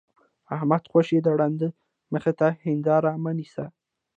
احمده! 0.55 0.87
خوشې 0.91 1.17
د 1.23 1.27
ړانده 1.39 1.69
مخ 2.11 2.25
ته 2.39 2.47
هېنداره 2.65 3.11
مه 3.23 3.31
نيسه. 3.37 3.65